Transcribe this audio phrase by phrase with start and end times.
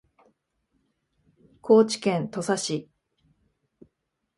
[1.61, 2.89] 高知県土佐市